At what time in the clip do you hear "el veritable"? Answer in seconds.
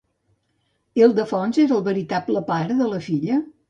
1.79-2.47